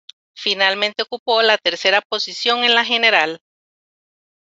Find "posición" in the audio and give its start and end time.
2.01-2.63